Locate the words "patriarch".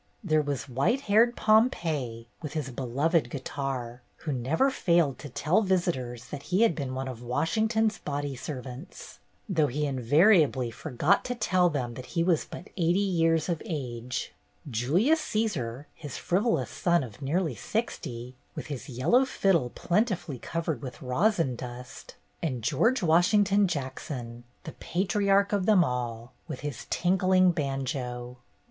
24.71-25.53